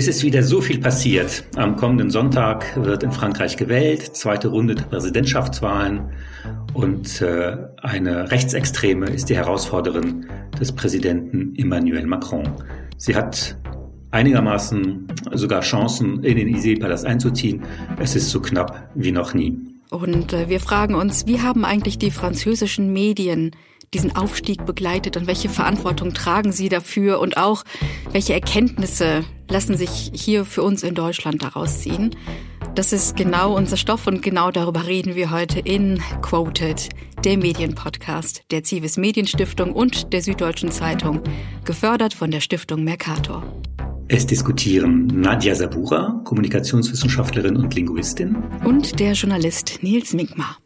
[0.00, 1.44] Es ist wieder so viel passiert.
[1.56, 6.08] Am kommenden Sonntag wird in Frankreich gewählt, zweite Runde der Präsidentschaftswahlen
[6.72, 10.24] und äh, eine Rechtsextreme ist die Herausforderin
[10.58, 12.48] des Präsidenten Emmanuel Macron.
[12.96, 13.58] Sie hat
[14.10, 17.62] einigermaßen sogar Chancen, in den Élysée-Palast einzuziehen.
[17.98, 19.58] Es ist so knapp wie noch nie.
[19.90, 23.50] Und äh, wir fragen uns, wie haben eigentlich die französischen Medien
[23.92, 27.64] diesen Aufstieg begleitet und welche Verantwortung tragen Sie dafür und auch
[28.12, 32.14] welche Erkenntnisse lassen sich hier für uns in Deutschland daraus ziehen?
[32.76, 36.88] Das ist genau unser Stoff und genau darüber reden wir heute in Quoted,
[37.24, 41.20] der Medienpodcast der Zivis Medienstiftung und der Süddeutschen Zeitung,
[41.64, 43.42] gefördert von der Stiftung Mercator.
[44.06, 50.58] Es diskutieren Nadja Sabura, Kommunikationswissenschaftlerin und Linguistin, und der Journalist Nils Minkmar.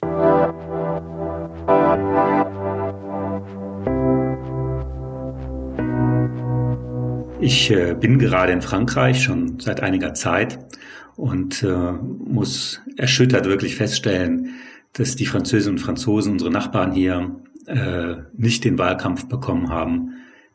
[7.45, 10.59] Ich äh, bin gerade in Frankreich schon seit einiger Zeit
[11.14, 14.55] und äh, muss erschüttert wirklich feststellen,
[14.95, 20.15] dass die Französinnen und Franzosen, unsere Nachbarn hier, äh, nicht den Wahlkampf bekommen haben,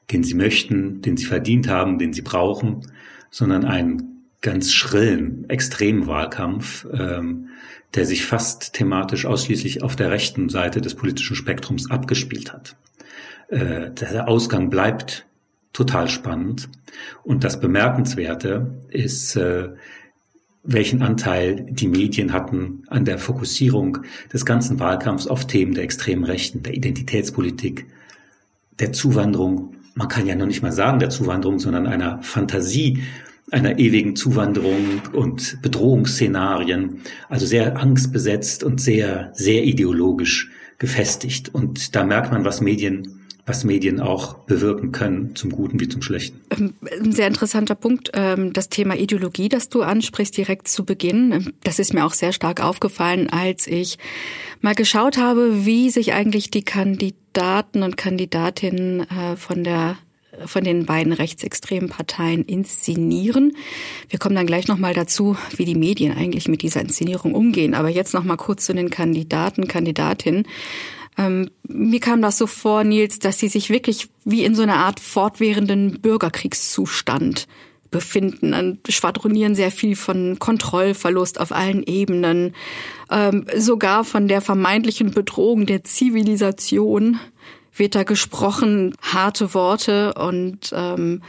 [0.10, 2.82] den sie möchten, den sie verdient haben, den sie brauchen,
[3.30, 7.50] sondern einen ganz schrillen, extremen Wahlkampf, ähm,
[7.94, 12.78] der sich fast thematisch ausschließlich auf der rechten Seite des politischen Spektrums abgespielt hat.
[13.50, 15.28] Äh, der Ausgang bleibt
[15.74, 16.70] total spannend.
[17.24, 19.70] Und das Bemerkenswerte ist, äh,
[20.64, 24.00] welchen Anteil die Medien hatten an der Fokussierung
[24.32, 27.88] des ganzen Wahlkampfs auf Themen der extremen Rechten, der Identitätspolitik,
[28.80, 29.76] der Zuwanderung.
[29.96, 33.04] Man kann ja noch nicht mal sagen der Zuwanderung, sondern einer Fantasie
[33.52, 37.02] einer ewigen Zuwanderung und Bedrohungsszenarien.
[37.30, 41.50] Also sehr angstbesetzt und sehr, sehr ideologisch gefestigt.
[41.54, 43.19] Und da merkt man, was Medien
[43.50, 46.40] was Medien auch bewirken können, zum Guten wie zum Schlechten.
[46.52, 51.32] Ähm, ein sehr interessanter Punkt, ähm, das Thema Ideologie, das du ansprichst direkt zu Beginn.
[51.32, 53.98] Ähm, das ist mir auch sehr stark aufgefallen, als ich
[54.62, 59.98] mal geschaut habe, wie sich eigentlich die Kandidaten und Kandidatinnen äh, von der
[60.46, 63.58] von den beiden rechtsextremen Parteien inszenieren.
[64.08, 67.74] Wir kommen dann gleich nochmal dazu, wie die Medien eigentlich mit dieser Inszenierung umgehen.
[67.74, 70.46] Aber jetzt nochmal kurz zu den Kandidaten, Kandidatinnen.
[71.20, 74.78] Ähm, mir kam das so vor, Nils, dass sie sich wirklich wie in so einer
[74.78, 77.48] Art fortwährenden Bürgerkriegszustand
[77.92, 82.56] befinden und schwadronieren sehr viel von Kontrollverlust auf allen Ebenen,
[83.12, 87.20] ähm, sogar von der vermeintlichen Bedrohung der Zivilisation
[87.76, 91.22] wird da gesprochen, harte Worte und ähm,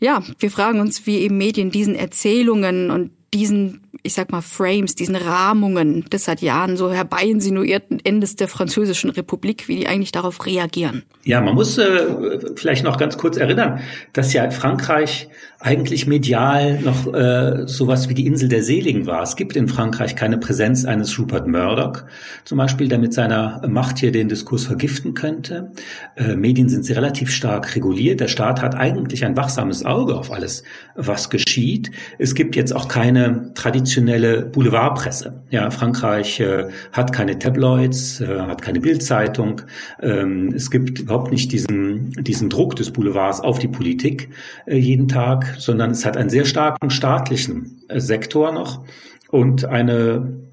[0.00, 4.94] ja, wir fragen uns, wie eben Medien diesen Erzählungen und diesen, ich sag mal, Frames,
[4.94, 10.44] diesen Rahmungen des seit Jahren so herbeiinsinuierten Endes der Französischen Republik, wie die eigentlich darauf
[10.44, 11.04] reagieren.
[11.24, 13.80] Ja, man muss äh, vielleicht noch ganz kurz erinnern,
[14.12, 19.22] dass ja Frankreich eigentlich medial noch äh, sowas wie die Insel der Seligen war.
[19.22, 22.02] Es gibt in Frankreich keine Präsenz eines Rupert Murdoch,
[22.44, 25.72] zum Beispiel, der mit seiner Macht hier den Diskurs vergiften könnte.
[26.16, 28.20] Äh, Medien sind relativ stark reguliert.
[28.20, 31.90] Der Staat hat eigentlich ein wachsames Auge auf alles, was geschieht.
[32.18, 33.52] Es gibt jetzt auch keine
[33.94, 35.42] traditionelle Boulevardpresse.
[35.50, 39.62] Ja, Frankreich äh, hat keine Tabloids, äh, hat keine Bildzeitung.
[40.02, 44.30] Ähm, es gibt überhaupt nicht diesen, diesen Druck des Boulevards auf die Politik
[44.66, 48.84] äh, jeden Tag sondern es hat einen sehr starken staatlichen äh, Sektor noch
[49.30, 50.43] und eine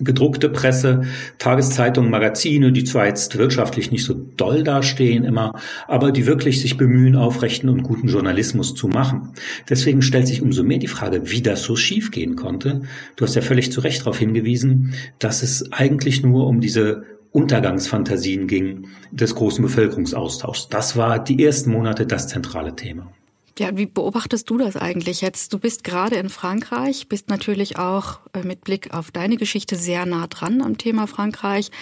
[0.00, 1.02] gedruckte Presse,
[1.38, 6.76] Tageszeitungen, Magazine, die zwar jetzt wirtschaftlich nicht so doll dastehen immer, aber die wirklich sich
[6.76, 9.32] bemühen, aufrechten und guten Journalismus zu machen.
[9.68, 12.82] Deswegen stellt sich umso mehr die Frage, wie das so schief gehen konnte.
[13.16, 18.46] Du hast ja völlig zu Recht darauf hingewiesen, dass es eigentlich nur um diese Untergangsfantasien
[18.46, 20.68] ging des großen Bevölkerungsaustauschs.
[20.68, 23.12] Das war die ersten Monate das zentrale Thema.
[23.58, 25.52] Ja, wie beobachtest du das eigentlich jetzt?
[25.52, 30.06] Du bist gerade in Frankreich, bist natürlich auch äh, mit Blick auf deine Geschichte sehr
[30.06, 31.72] nah dran am Thema Frankreich.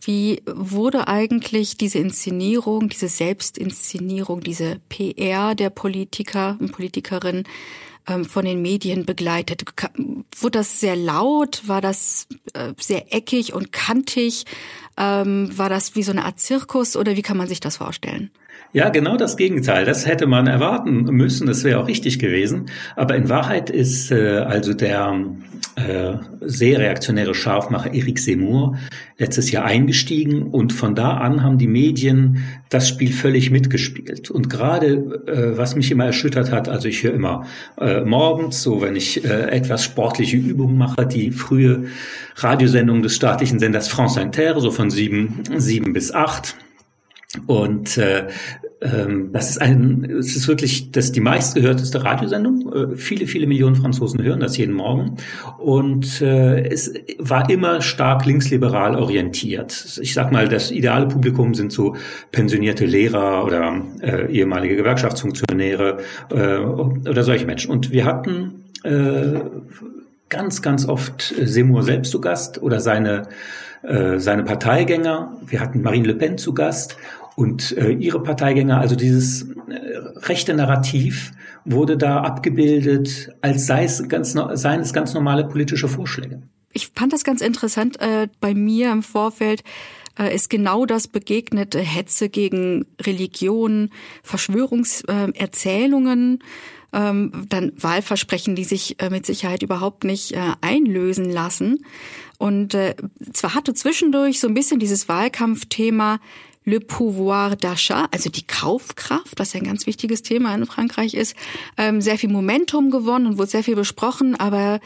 [0.00, 7.44] Wie wurde eigentlich diese Inszenierung, diese Selbstinszenierung, diese PR der Politiker und Politikerinnen
[8.06, 9.62] ähm, von den Medien begleitet?
[10.38, 11.68] Wurde das sehr laut?
[11.68, 14.46] War das äh, sehr eckig und kantig?
[14.98, 18.30] Ähm, war das wie so eine Art Zirkus oder wie kann man sich das vorstellen?
[18.72, 19.84] Ja, genau das Gegenteil.
[19.84, 21.46] Das hätte man erwarten müssen.
[21.46, 22.66] Das wäre auch richtig gewesen.
[22.94, 25.14] Aber in Wahrheit ist äh, also der
[25.76, 28.76] äh, sehr reaktionäre Scharfmacher Eric Seymour
[29.18, 34.30] letztes Jahr eingestiegen und von da an haben die Medien das Spiel völlig mitgespielt.
[34.30, 37.46] Und gerade äh, was mich immer erschüttert hat, also ich höre immer
[37.78, 41.84] äh, morgens, so wenn ich äh, etwas sportliche Übungen mache, die frühe
[42.36, 46.56] Radiosendung des staatlichen Senders France Inter, so von sieben, sieben bis acht
[47.46, 48.28] und äh,
[48.80, 52.72] ähm, das ist ein, es ist wirklich das die meistgehörteste Radiosendung.
[52.72, 55.16] Äh, viele, viele Millionen Franzosen hören das jeden Morgen.
[55.58, 59.98] Und äh, es war immer stark linksliberal orientiert.
[60.00, 61.96] Ich sag mal, das ideale Publikum sind so
[62.32, 65.98] pensionierte Lehrer oder äh, ehemalige Gewerkschaftsfunktionäre
[66.30, 67.70] äh, oder solche Menschen.
[67.70, 69.40] Und wir hatten äh,
[70.28, 73.28] ganz, ganz oft Seymour selbst zu Gast oder seine,
[73.82, 75.36] äh, seine Parteigänger.
[75.46, 76.96] Wir hatten Marine Le Pen zu Gast
[77.36, 79.54] und äh, ihre Parteigänger, also dieses äh,
[80.26, 81.32] rechte Narrativ
[81.64, 86.42] wurde da abgebildet, als sei es ganz, seien es ganz normale politische Vorschläge.
[86.72, 88.00] Ich fand das ganz interessant.
[88.00, 89.64] Äh, bei mir im Vorfeld
[90.18, 93.90] äh, ist genau das begegnet, Hetze gegen Religion,
[94.22, 96.38] Verschwörungserzählungen, ähm,
[96.92, 101.84] dann Wahlversprechen, die sich äh, mit Sicherheit überhaupt nicht äh, einlösen lassen.
[102.38, 102.94] Und äh,
[103.32, 106.20] zwar hatte zwischendurch so ein bisschen dieses Wahlkampfthema
[106.68, 111.36] Le pouvoir d'achat, also die Kaufkraft, was ja ein ganz wichtiges Thema in Frankreich ist,
[111.76, 114.80] ähm, sehr viel Momentum gewonnen und wurde sehr viel besprochen, aber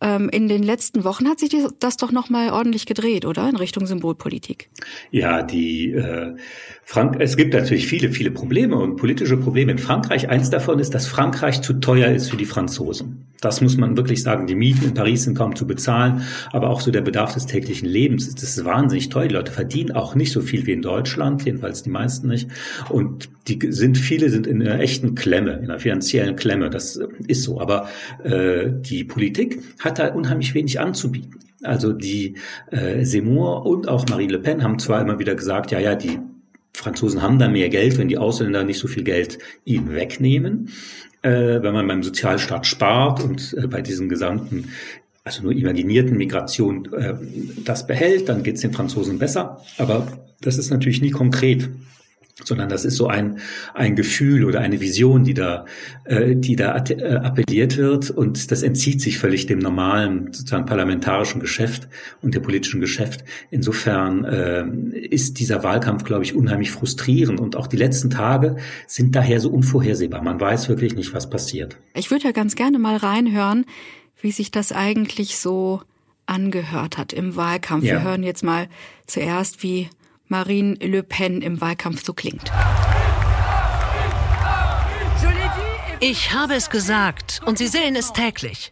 [0.00, 1.50] ähm, in den letzten Wochen hat sich
[1.80, 4.70] das doch noch mal ordentlich gedreht, oder in Richtung Symbolpolitik?
[5.10, 6.36] Ja, die äh,
[6.90, 10.30] Frank es gibt natürlich viele, viele Probleme und politische Probleme in Frankreich.
[10.30, 13.26] Eins davon ist, dass Frankreich zu teuer ist für die Franzosen.
[13.42, 14.46] Das muss man wirklich sagen.
[14.46, 17.86] Die Mieten in Paris sind kaum zu bezahlen, aber auch so der Bedarf des täglichen
[17.86, 19.28] Lebens das ist wahnsinnig teuer.
[19.28, 22.48] Die Leute verdienen auch nicht so viel wie in Deutschland, jedenfalls die meisten nicht.
[22.88, 26.70] Und die sind viele sind in einer echten Klemme, in einer finanziellen Klemme.
[26.70, 27.60] Das ist so.
[27.60, 27.90] Aber
[28.24, 31.34] äh, die Politik hat da unheimlich wenig anzubieten.
[31.62, 32.36] Also die
[32.70, 36.18] äh, Seymour und auch Marine Le Pen haben zwar immer wieder gesagt, ja, ja, die
[36.78, 40.70] Franzosen haben da mehr Geld, wenn die Ausländer nicht so viel Geld ihnen wegnehmen.
[41.22, 44.70] Äh, wenn man beim Sozialstaat spart und äh, bei diesem gesamten
[45.24, 47.14] also nur imaginierten Migration äh,
[47.64, 49.60] das behält, dann geht es den Franzosen besser.
[49.76, 50.06] Aber
[50.40, 51.68] das ist natürlich nie konkret
[52.44, 53.40] sondern das ist so ein,
[53.74, 55.64] ein Gefühl oder eine Vision, die da,
[56.04, 61.40] äh, die da äh, appelliert wird und das entzieht sich völlig dem normalen sozusagen parlamentarischen
[61.40, 61.88] Geschäft
[62.22, 63.24] und der politischen Geschäft.
[63.50, 64.64] Insofern äh,
[65.08, 68.56] ist dieser Wahlkampf, glaube ich, unheimlich frustrierend und auch die letzten Tage
[68.86, 70.22] sind daher so unvorhersehbar.
[70.22, 71.76] Man weiß wirklich nicht, was passiert.
[71.94, 73.66] Ich würde ja ganz gerne mal reinhören,
[74.20, 75.82] wie sich das eigentlich so
[76.26, 77.84] angehört hat im Wahlkampf.
[77.84, 77.94] Ja.
[77.94, 78.68] Wir hören jetzt mal
[79.06, 79.88] zuerst, wie
[80.28, 82.52] Marine Le Pen im Wahlkampf so klingt.
[86.00, 88.70] Ich habe es gesagt und Sie sehen es täglich.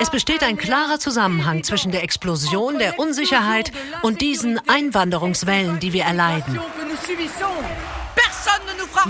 [0.00, 3.72] Es besteht ein klarer Zusammenhang zwischen der Explosion der Unsicherheit
[4.02, 6.60] und diesen Einwanderungswellen, die wir erleiden.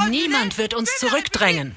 [0.09, 1.77] Niemand wird uns zurückdrängen.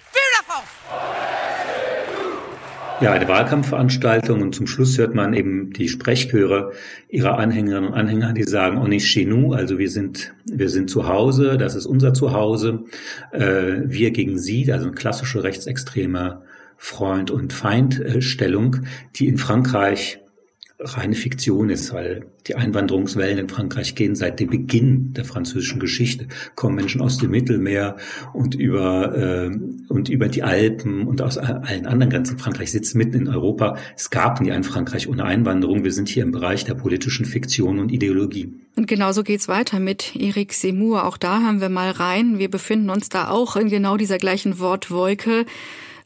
[3.01, 6.71] Ja, eine Wahlkampfveranstaltung und zum Schluss hört man eben die Sprechchöre
[7.09, 10.89] ihrer Anhängerinnen und Anhänger, die sagen, on est chez nous, also wir sind, wir sind
[10.89, 12.85] zu Hause, das ist unser Zuhause,
[13.31, 16.43] äh, wir gegen sie, also eine klassische rechtsextreme
[16.77, 18.77] Freund- und Feindstellung,
[19.15, 20.21] die in Frankreich
[20.79, 26.27] reine Fiktion ist, weil die Einwanderungswellen in Frankreich gehen seit dem Beginn der französischen Geschichte.
[26.55, 27.95] Kommen Menschen aus dem Mittelmeer
[28.33, 29.57] und über, äh,
[29.87, 32.37] und über die Alpen und aus allen anderen Grenzen.
[32.37, 33.77] Frankreich sitzt mitten in Europa.
[33.95, 35.83] Es gab nie ein Frankreich ohne Einwanderung.
[35.83, 38.53] Wir sind hier im Bereich der politischen Fiktion und Ideologie.
[38.75, 41.05] Und genauso geht's weiter mit Eric Seymour.
[41.05, 42.37] Auch da haben wir mal rein.
[42.37, 45.45] Wir befinden uns da auch in genau dieser gleichen Wortwolke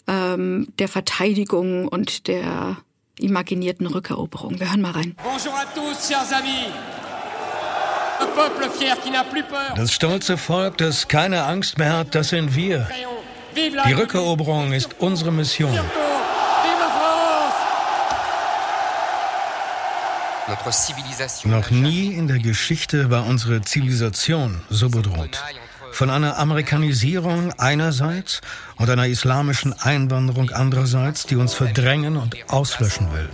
[0.08, 2.78] ähm, der Verteidigung und der
[3.20, 4.60] imaginierten Rückeroberung.
[4.60, 5.16] Wir hören mal rein.
[9.76, 12.88] Das stolze Volk, das keine Angst mehr hat, das sind wir.
[13.56, 15.78] Die Rückeroberung ist unsere Mission.
[21.46, 25.40] Noch nie in der Geschichte war unsere Zivilisation so bedroht
[26.00, 28.40] von einer Amerikanisierung einerseits
[28.78, 33.28] und einer islamischen Einwanderung andererseits, die uns verdrängen und auslöschen will.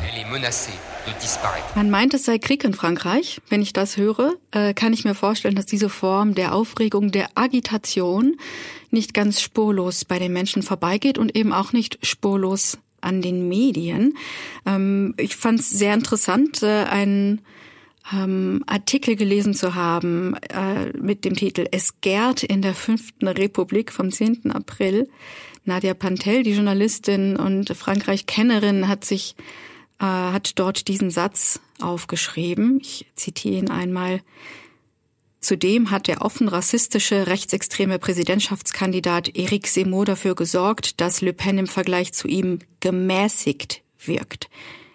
[1.75, 3.39] Man meint, es sei Krieg in Frankreich.
[3.49, 7.27] Wenn ich das höre, äh, kann ich mir vorstellen, dass diese Form der Aufregung, der
[7.35, 8.35] Agitation
[8.89, 14.17] nicht ganz spurlos bei den Menschen vorbeigeht und eben auch nicht spurlos an den Medien.
[14.65, 17.41] Ähm, ich fand es sehr interessant, äh, ein
[18.13, 23.91] ähm, Artikel gelesen zu haben äh, mit dem Titel Es gärt in der fünften Republik
[23.91, 24.51] vom 10.
[24.51, 25.09] April.
[25.63, 29.35] Nadia Pantel, die Journalistin und Frankreich-Kennerin, hat sich
[29.99, 32.79] äh, hat dort diesen Satz aufgeschrieben.
[32.81, 34.21] Ich zitiere ihn einmal.
[35.39, 41.67] Zudem hat der offen rassistische rechtsextreme Präsidentschaftskandidat Eric Zemmour dafür gesorgt, dass Le Pen im
[41.67, 44.49] Vergleich zu ihm gemäßigt wirkt.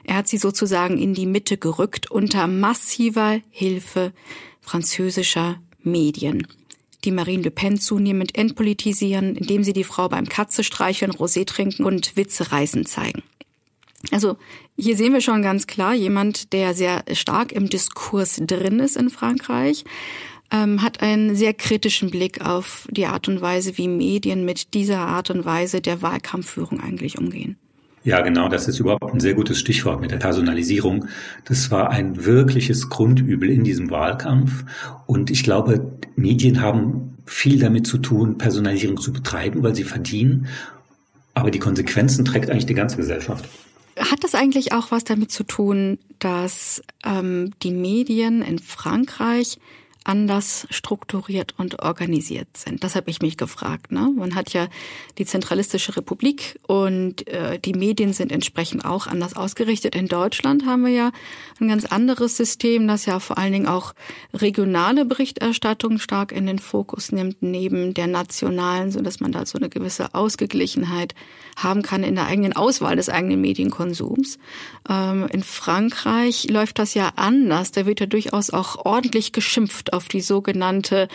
[0.05, 4.13] Er hat sie sozusagen in die Mitte gerückt unter massiver Hilfe
[4.61, 6.47] französischer Medien.
[7.05, 11.85] die Marine Le Pen zunehmend entpolitisieren, indem sie die Frau beim Katze streicheln, Rosé trinken
[11.85, 13.23] und Witze reißen zeigen.
[14.11, 14.37] Also
[14.77, 19.11] hier sehen wir schon ganz klar jemand, der sehr stark im Diskurs drin ist in
[19.11, 19.85] Frankreich,
[20.51, 25.01] ähm, hat einen sehr kritischen Blick auf die Art und Weise, wie Medien mit dieser
[25.01, 27.57] Art und Weise der Wahlkampfführung eigentlich umgehen.
[28.03, 31.07] Ja, genau, das ist überhaupt ein sehr gutes Stichwort mit der Personalisierung.
[31.45, 34.65] Das war ein wirkliches Grundübel in diesem Wahlkampf.
[35.07, 40.47] Und ich glaube, Medien haben viel damit zu tun, Personalisierung zu betreiben, weil sie verdienen.
[41.35, 43.47] Aber die Konsequenzen trägt eigentlich die ganze Gesellschaft.
[43.99, 49.59] Hat das eigentlich auch was damit zu tun, dass ähm, die Medien in Frankreich
[50.05, 52.83] anders strukturiert und organisiert sind.
[52.83, 53.93] Das habe ich mich gefragt.
[53.93, 54.11] Ne?
[54.17, 54.69] Man hat ja
[55.19, 59.95] die zentralistische Republik und äh, die Medien sind entsprechend auch anders ausgerichtet.
[59.95, 61.13] In Deutschland haben wir ja
[61.61, 63.95] ein ganz anderes System, das ja vor allen Dingen auch
[64.33, 69.59] regionale Berichterstattung stark in den Fokus nimmt, neben der nationalen, so dass man da so
[69.59, 71.15] eine gewisse Ausgeglichenheit
[71.57, 74.39] haben kann in der eigenen Auswahl des eigenen Medienkonsums.
[74.89, 77.73] Ähm, in Frankreich läuft das ja anders.
[77.73, 81.09] Da wird ja durchaus auch ordentlich geschimpft auf die sogenannte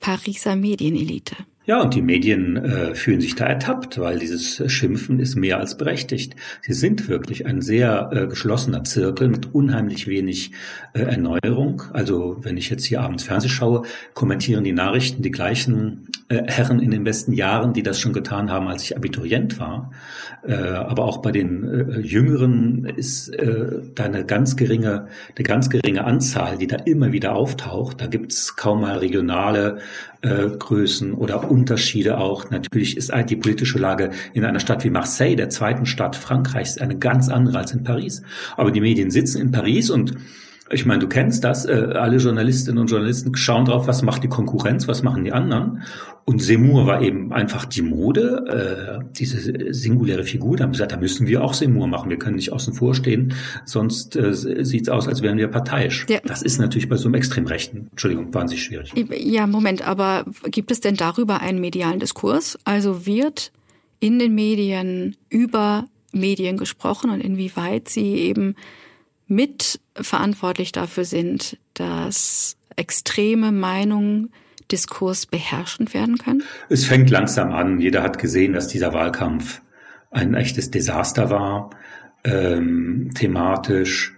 [0.00, 1.36] Pariser Medienelite.
[1.68, 5.76] Ja, und die Medien äh, fühlen sich da ertappt, weil dieses Schimpfen ist mehr als
[5.76, 6.34] berechtigt.
[6.62, 10.52] Sie sind wirklich ein sehr äh, geschlossener Zirkel mit unheimlich wenig
[10.94, 11.82] äh, Erneuerung.
[11.92, 13.82] Also wenn ich jetzt hier abends Fernseh schaue,
[14.14, 18.50] kommentieren die Nachrichten die gleichen äh, Herren in den besten Jahren, die das schon getan
[18.50, 19.90] haben, als ich Abiturient war.
[20.46, 25.06] Äh, aber auch bei den äh, Jüngeren ist äh, da eine ganz geringe,
[25.36, 28.00] eine ganz geringe Anzahl, die da immer wieder auftaucht.
[28.00, 29.78] Da gibt's kaum mal regionale
[30.20, 32.50] Größen oder Unterschiede auch.
[32.50, 36.98] Natürlich ist die politische Lage in einer Stadt wie Marseille, der zweiten Stadt Frankreichs, eine
[36.98, 38.22] ganz andere als in Paris.
[38.56, 40.16] Aber die Medien sitzen in Paris und
[40.70, 44.28] ich meine, du kennst das, äh, alle Journalistinnen und Journalisten schauen drauf, was macht die
[44.28, 45.82] Konkurrenz, was machen die anderen.
[46.24, 50.56] Und Seymour war eben einfach die Mode, äh, diese singuläre Figur.
[50.56, 52.10] Da haben gesagt, da müssen wir auch Seymour machen.
[52.10, 53.32] Wir können nicht außen vor stehen,
[53.64, 56.06] sonst äh, sieht es aus, als wären wir parteiisch.
[56.08, 56.20] Ja.
[56.24, 58.92] Das ist natürlich bei so einem Extremrechten, Entschuldigung, wahnsinnig schwierig.
[59.16, 62.58] Ja, Moment, aber gibt es denn darüber einen medialen Diskurs?
[62.64, 63.52] Also wird
[64.00, 68.54] in den Medien über Medien gesprochen und inwieweit sie eben
[69.28, 74.32] mitverantwortlich dafür sind, dass extreme Meinungen
[74.70, 76.42] Diskurs beherrschend werden können?
[76.68, 77.80] Es fängt langsam an.
[77.80, 79.62] Jeder hat gesehen, dass dieser Wahlkampf
[80.10, 81.70] ein echtes Desaster war,
[82.24, 84.14] ähm, thematisch.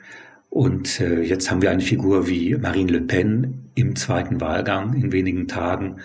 [0.49, 5.12] Und äh, jetzt haben wir eine Figur wie Marine Le Pen im zweiten Wahlgang in
[5.12, 6.00] wenigen Tagen,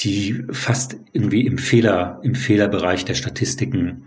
[0.00, 4.06] die fast irgendwie im Fehler, im Fehlerbereich der Statistiken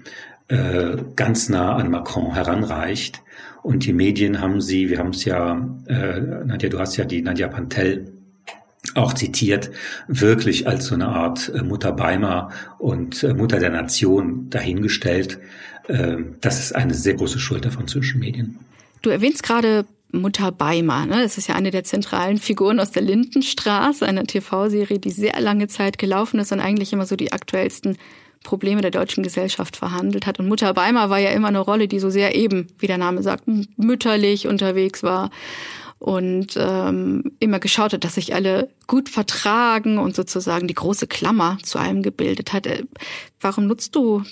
[0.50, 3.22] äh, ganz nah an Macron heranreicht.
[3.64, 7.22] Und die Medien haben sie, wir haben es ja, äh, Nadja, du hast ja die
[7.22, 8.14] Nadja Pantel
[8.96, 9.72] auch zitiert,
[10.08, 15.40] wirklich als so eine Art äh, Mutter Beimer und äh, Mutter der Nation dahingestellt.
[15.88, 18.60] Äh, das ist eine sehr große Schuld der französischen Medien.
[19.02, 21.06] Du erwähnst gerade Mutter Beimer.
[21.06, 21.22] Ne?
[21.22, 25.68] Das ist ja eine der zentralen Figuren aus der Lindenstraße, einer TV-Serie, die sehr lange
[25.68, 27.98] Zeit gelaufen ist und eigentlich immer so die aktuellsten
[28.44, 30.40] Probleme der deutschen Gesellschaft verhandelt hat.
[30.40, 33.24] Und Mutter Beimer war ja immer eine Rolle, die so sehr eben, wie der Name
[33.24, 33.44] sagt,
[33.78, 35.30] mütterlich unterwegs war
[36.00, 41.58] und ähm, immer geschaut hat, dass sich alle gut vertragen und sozusagen die große Klammer
[41.64, 42.68] zu einem gebildet hat.
[42.68, 42.84] Äh,
[43.42, 44.24] warum nutzt du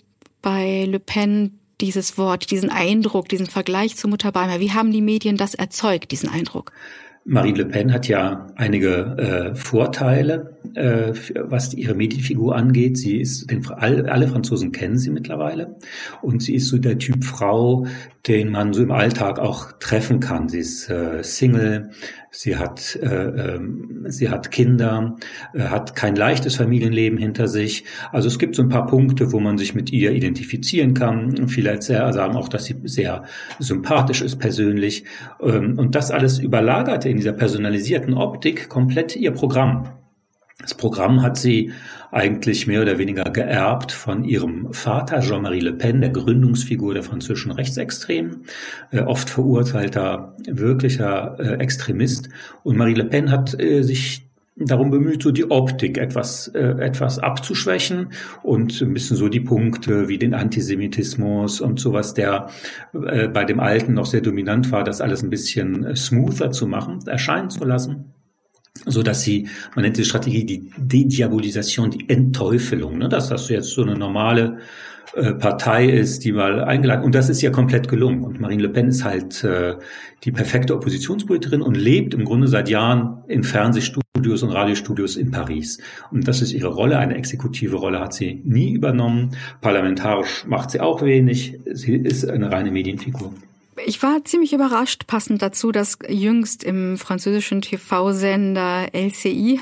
[0.41, 4.59] bei Le Pen dieses Wort, diesen Eindruck, diesen Vergleich zu Mutter Beimer?
[4.59, 6.71] Wie haben die Medien das erzeugt, diesen Eindruck?
[7.27, 12.99] Marine Le Pen hat ja einige äh, Vorteile, äh, was ihre Medienfigur angeht.
[12.99, 15.75] Sie ist, den, alle Franzosen kennen sie mittlerweile
[16.21, 17.87] und sie ist so der Typ Frau,
[18.27, 20.49] den man so im Alltag auch treffen kann.
[20.49, 21.89] Sie ist äh, Single,
[22.35, 25.15] sie hat, äh, ähm, sie hat Kinder,
[25.53, 27.85] äh, hat kein leichtes Familienleben hinter sich.
[28.11, 31.47] Also es gibt so ein paar Punkte, wo man sich mit ihr identifizieren kann.
[31.47, 33.23] Viele sagen auch, dass sie sehr
[33.59, 35.05] sympathisch ist persönlich.
[35.41, 39.89] Ähm, und das alles überlagerte in dieser personalisierten Optik komplett ihr Programm.
[40.59, 41.73] Das Programm hat sie
[42.11, 47.51] eigentlich mehr oder weniger geerbt von ihrem Vater Jean-Marie Le Pen, der Gründungsfigur der französischen
[47.51, 48.45] Rechtsextremen,
[48.91, 52.29] äh, oft verurteilter wirklicher äh, Extremist.
[52.63, 58.13] Und Marie Le Pen hat äh, sich darum bemüht, so die Optik etwas, etwas abzuschwächen
[58.41, 62.49] und ein bisschen so die Punkte wie den Antisemitismus und sowas, der
[62.93, 67.49] bei dem Alten noch sehr dominant war, das alles ein bisschen smoother zu machen, erscheinen
[67.49, 68.14] zu lassen.
[68.85, 73.09] So dass sie, man nennt die Strategie die Dediabolisation, die Entteufelung, ne?
[73.09, 74.59] dass das jetzt so eine normale
[75.15, 78.23] äh, Partei ist, die mal eingeladen und das ist ja komplett gelungen.
[78.23, 79.75] Und Marine Le Pen ist halt äh,
[80.23, 85.79] die perfekte Oppositionspolitikerin und lebt im Grunde seit Jahren in Fernsehstudios und Radiostudios in Paris.
[86.11, 86.97] Und das ist ihre Rolle.
[86.97, 89.31] Eine exekutive Rolle hat sie nie übernommen.
[89.61, 91.59] Parlamentarisch macht sie auch wenig.
[91.71, 93.33] Sie ist eine reine Medienfigur.
[93.85, 99.59] Ich war ziemlich überrascht, passend dazu, dass jüngst im französischen TV-Sender LCI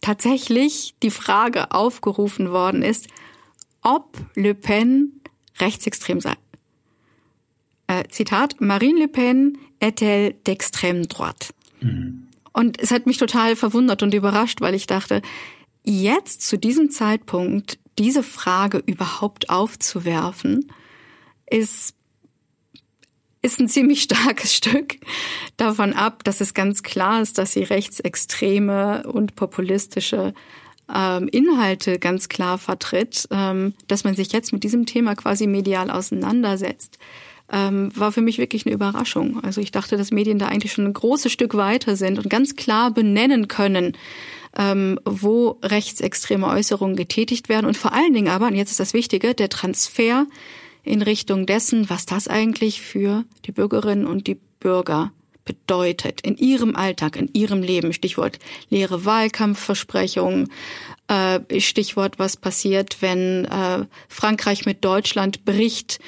[0.00, 3.08] tatsächlich die Frage aufgerufen worden ist,
[3.82, 5.20] ob Le Pen
[5.58, 6.34] rechtsextrem sei.
[7.88, 11.52] Äh, Zitat, Marine Le Pen est-elle d'extrême droite?
[11.80, 12.28] Mhm.
[12.52, 15.22] Und es hat mich total verwundert und überrascht, weil ich dachte,
[15.82, 20.72] jetzt zu diesem Zeitpunkt diese Frage überhaupt aufzuwerfen,
[21.50, 21.95] ist
[23.46, 24.96] ist ein ziemlich starkes Stück
[25.56, 30.34] davon ab, dass es ganz klar ist, dass sie rechtsextreme und populistische
[30.94, 35.90] ähm, Inhalte ganz klar vertritt, ähm, dass man sich jetzt mit diesem Thema quasi medial
[35.90, 36.98] auseinandersetzt,
[37.50, 39.42] ähm, war für mich wirklich eine Überraschung.
[39.42, 42.56] Also ich dachte, dass Medien da eigentlich schon ein großes Stück weiter sind und ganz
[42.56, 43.96] klar benennen können,
[44.56, 48.94] ähm, wo rechtsextreme Äußerungen getätigt werden und vor allen Dingen aber, und jetzt ist das
[48.94, 50.26] Wichtige, der Transfer
[50.86, 55.12] in Richtung dessen, was das eigentlich für die Bürgerinnen und die Bürger
[55.44, 57.92] bedeutet in ihrem Alltag, in ihrem Leben.
[57.92, 58.38] Stichwort
[58.68, 60.50] leere Wahlkampfversprechungen,
[61.08, 66.00] äh, Stichwort, was passiert, wenn äh, Frankreich mit Deutschland bricht,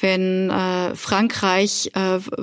[0.00, 1.90] wenn äh, Frankreich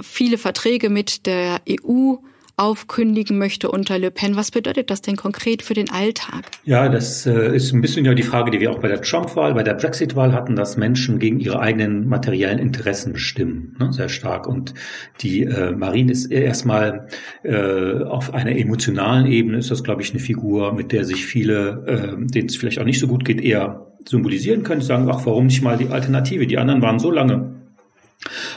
[0.02, 2.16] viele Verträge mit der EU
[2.56, 4.36] aufkündigen möchte unter Le Pen.
[4.36, 6.46] Was bedeutet das denn konkret für den Alltag?
[6.64, 9.54] Ja, das äh, ist ein bisschen ja die Frage, die wir auch bei der Trump-Wahl,
[9.56, 14.48] bei der Brexit-Wahl hatten, dass Menschen gegen ihre eigenen materiellen Interessen bestimmen, ne, sehr stark.
[14.48, 14.74] Und
[15.22, 17.08] die äh, Marine ist erstmal
[17.44, 21.84] äh, auf einer emotionalen Ebene ist das, glaube ich, eine Figur, mit der sich viele,
[21.88, 24.82] äh, denen es vielleicht auch nicht so gut geht, eher symbolisieren können.
[24.82, 26.46] Sagen, ach, warum nicht mal die Alternative?
[26.46, 27.63] Die anderen waren so lange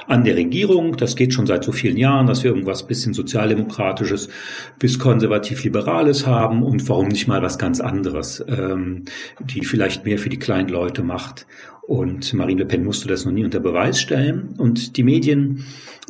[0.07, 0.97] an der Regierung.
[0.97, 4.29] Das geht schon seit so vielen Jahren, dass wir irgendwas bisschen sozialdemokratisches
[4.79, 9.05] bis konservativ-liberales haben und warum nicht mal was ganz anderes, ähm,
[9.41, 11.47] die vielleicht mehr für die kleinen Leute macht.
[11.83, 14.55] Und Marine Le Pen musste das noch nie unter Beweis stellen.
[14.59, 15.65] Und die Medien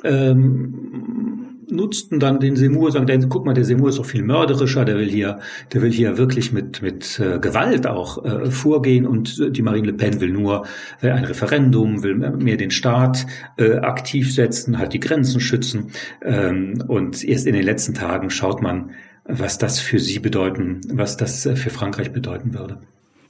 [0.05, 1.36] ähm,
[1.71, 4.97] nutzten dann den Semur, sagen, denn, guck mal, der Semur ist doch viel mörderischer, der
[4.97, 5.41] will hier,
[5.73, 9.93] der will hier wirklich mit, mit äh, Gewalt auch äh, vorgehen und die Marine Le
[9.93, 10.67] Pen will nur
[11.03, 13.27] äh, ein Referendum, will mehr den Staat
[13.59, 15.91] äh, aktiv setzen, halt die Grenzen schützen.
[16.23, 18.91] Ähm, und erst in den letzten Tagen schaut man,
[19.25, 22.79] was das für sie bedeuten, was das äh, für Frankreich bedeuten würde.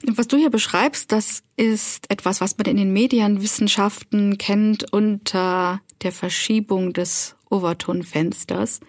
[0.05, 6.11] Was du hier beschreibst, das ist etwas, was man in den Medienwissenschaften kennt unter der
[6.11, 8.79] Verschiebung des Overton-Fensters.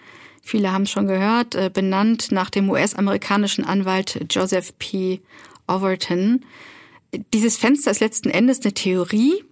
[0.43, 5.21] Viele haben es schon gehört, äh, benannt nach dem US-amerikanischen Anwalt Joseph P.
[5.67, 6.45] Overton.
[7.35, 9.45] Dieses Fenster ist letzten Endes eine Theorie,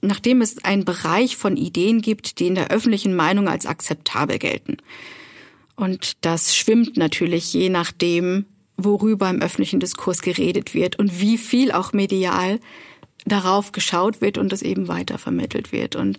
[0.00, 4.78] nachdem es einen Bereich von Ideen gibt, die in der öffentlichen Meinung als akzeptabel gelten.
[5.76, 11.72] Und das schwimmt natürlich je nachdem, worüber im öffentlichen Diskurs geredet wird und wie viel
[11.72, 12.60] auch medial
[13.26, 15.96] darauf geschaut wird und es eben weiter vermittelt wird.
[15.96, 16.18] Und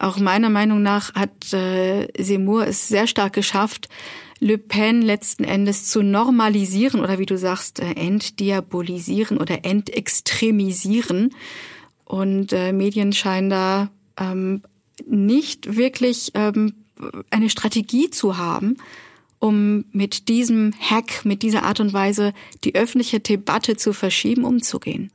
[0.00, 3.88] auch meiner Meinung nach hat äh, Seymour es sehr stark geschafft,
[4.40, 11.34] Le Pen letzten Endes zu normalisieren oder wie du sagst, äh, entdiabolisieren oder entextremisieren.
[12.06, 14.62] Und äh, Medien scheinen da ähm,
[15.06, 16.72] nicht wirklich ähm,
[17.28, 18.78] eine Strategie zu haben,
[19.38, 22.32] um mit diesem Hack, mit dieser Art und Weise
[22.64, 25.10] die öffentliche Debatte zu verschieben, umzugehen.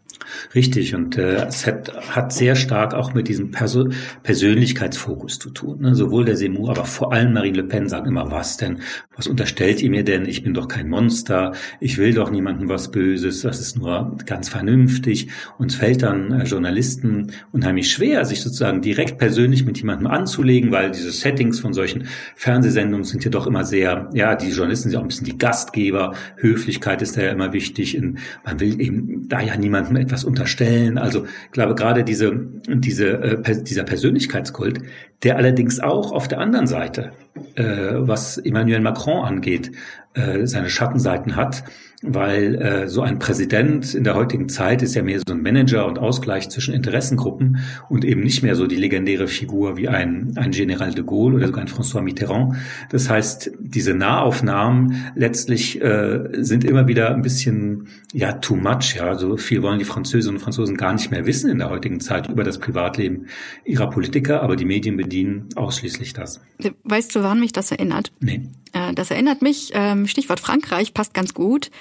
[0.53, 3.89] Richtig, und äh, es hat, hat sehr stark auch mit diesem Perso
[4.23, 5.81] Persönlichkeitsfokus zu tun.
[5.81, 5.95] Ne?
[5.95, 8.79] Sowohl der Seymour, aber vor allem Marine Le Pen sagen immer, was denn?
[9.15, 10.25] Was unterstellt ihr mir denn?
[10.25, 14.49] Ich bin doch kein Monster, ich will doch niemandem was Böses, das ist nur ganz
[14.49, 15.29] vernünftig.
[15.57, 20.71] Und es fällt dann äh, Journalisten unheimlich schwer, sich sozusagen direkt persönlich mit jemandem anzulegen,
[20.71, 24.93] weil diese Settings von solchen Fernsehsendungen sind ja doch immer sehr, ja, die Journalisten sind
[24.93, 27.95] ja auch ein bisschen die Gastgeber, Höflichkeit ist da ja immer wichtig.
[27.95, 30.97] In, man will eben da ja niemandem etwas unterstellen.
[30.97, 32.31] Also ich glaube gerade diese,
[32.67, 34.81] diese, äh, dieser Persönlichkeitskult,
[35.23, 37.11] der allerdings auch auf der anderen Seite,
[37.55, 39.71] äh, was Emmanuel Macron angeht,
[40.13, 41.63] äh, seine Schattenseiten hat,
[42.07, 45.85] weil äh, so ein Präsident in der heutigen Zeit ist ja mehr so ein Manager
[45.87, 50.51] und Ausgleich zwischen Interessengruppen und eben nicht mehr so die legendäre Figur wie ein, ein
[50.51, 52.55] General de Gaulle oder sogar ein François Mitterrand.
[52.89, 58.95] Das heißt, diese Nahaufnahmen letztlich äh, sind immer wieder ein bisschen ja too much.
[58.97, 61.99] Ja, so viel wollen die Französinnen und Franzosen gar nicht mehr wissen in der heutigen
[61.99, 63.27] Zeit über das Privatleben
[63.65, 66.41] ihrer Politiker, aber die Medien bedienen ausschließlich das.
[66.83, 68.11] Weißt du, wann mich das erinnert?
[68.19, 68.49] Nee.
[68.75, 71.71] Äh, das erinnert mich, ähm, Stichwort Frankreich, passt ganz gut,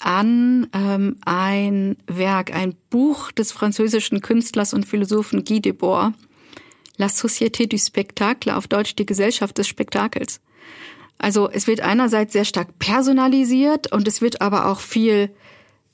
[0.00, 6.14] an ähm, ein Werk, ein Buch des französischen Künstlers und Philosophen Guy Debord,
[6.96, 10.40] La Société du Spectacle, auf Deutsch die Gesellschaft des Spektakels.
[11.18, 15.30] Also es wird einerseits sehr stark personalisiert und es wird aber auch viel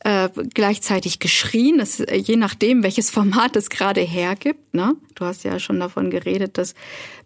[0.06, 4.72] äh, gleichzeitig geschrien, das, äh, je nachdem, welches Format es gerade hergibt.
[4.72, 4.94] Ne?
[5.16, 6.74] Du hast ja schon davon geredet, dass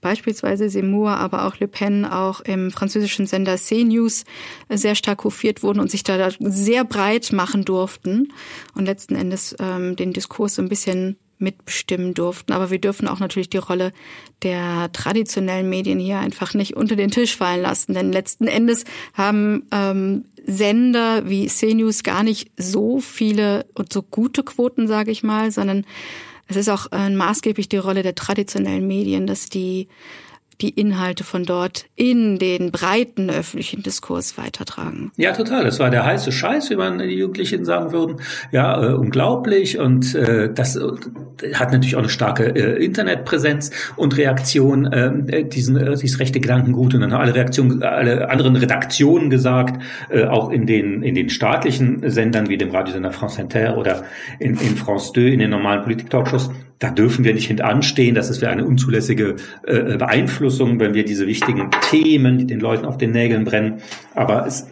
[0.00, 4.24] beispielsweise Seymour, aber auch Le Pen auch im französischen Sender CNews
[4.70, 8.32] sehr stark hofiert wurden und sich da sehr breit machen durften
[8.74, 12.52] und letzten Endes ähm, den Diskurs so ein bisschen mitbestimmen durften.
[12.52, 13.92] Aber wir dürfen auch natürlich die Rolle
[14.42, 17.94] der traditionellen Medien hier einfach nicht unter den Tisch fallen lassen.
[17.94, 24.42] Denn letzten Endes haben ähm, Sender wie CNews gar nicht so viele und so gute
[24.42, 25.84] Quoten, sage ich mal, sondern
[26.48, 29.88] es ist auch äh, maßgeblich die Rolle der traditionellen Medien, dass die
[30.60, 35.12] die Inhalte von dort in den breiten öffentlichen Diskurs weitertragen.
[35.16, 35.64] Ja, total.
[35.64, 38.16] Das war der heiße Scheiß, wie man die Jugendlichen sagen würden.
[38.52, 39.78] Ja, äh, unglaublich.
[39.78, 40.82] Und äh, das äh,
[41.54, 46.40] hat natürlich auch eine starke äh, Internetpräsenz und Reaktion, ähm, äh, diesen, äh, dieses rechte
[46.40, 46.94] Gedankengut.
[46.94, 49.82] Und dann haben alle Reaktionen, alle anderen Redaktionen gesagt,
[50.28, 54.04] auch in den, in den staatlichen Sendern wie dem Radiosender France Inter oder
[54.38, 58.14] in, in France 2, in den normalen Politik-Talkshows, da dürfen wir nicht hintanstehen.
[58.14, 60.00] Das ist für eine unzulässige äh,
[60.50, 63.80] Beeinflussung, wenn wir diese wichtigen Themen, die den Leuten auf den Nägeln brennen,
[64.14, 64.66] aber es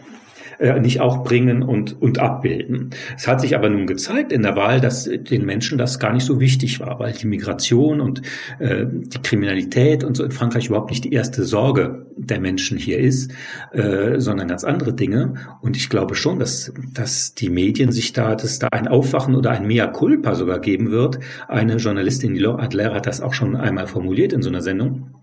[0.58, 2.90] äh, nicht auch bringen und, und abbilden.
[3.16, 6.24] Es hat sich aber nun gezeigt in der Wahl, dass den Menschen das gar nicht
[6.24, 8.22] so wichtig war, weil die Migration und
[8.58, 12.98] äh, die Kriminalität und so in Frankreich überhaupt nicht die erste Sorge der Menschen hier
[12.98, 13.30] ist,
[13.72, 15.34] äh, sondern ganz andere Dinge.
[15.62, 19.52] Und ich glaube schon, dass, dass die Medien sich da, dass da ein Aufwachen oder
[19.52, 21.20] ein Mea culpa sogar geben wird.
[21.46, 25.17] Eine Journalistin, die Adler, hat das auch schon einmal formuliert in so einer Sendung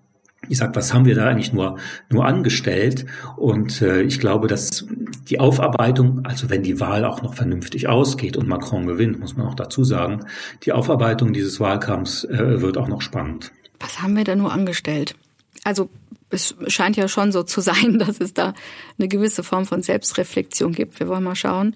[0.49, 1.77] ich sag, was haben wir da eigentlich nur,
[2.09, 3.05] nur angestellt?
[3.37, 4.85] Und äh, ich glaube, dass
[5.29, 9.47] die Aufarbeitung, also wenn die Wahl auch noch vernünftig ausgeht und Macron gewinnt, muss man
[9.47, 10.25] auch dazu sagen,
[10.63, 13.51] die Aufarbeitung dieses Wahlkampfs äh, wird auch noch spannend.
[13.79, 15.15] Was haben wir da nur angestellt?
[15.63, 15.89] Also
[16.29, 18.53] es scheint ja schon so zu sein, dass es da
[18.97, 20.99] eine gewisse Form von Selbstreflexion gibt.
[20.99, 21.75] Wir wollen mal schauen,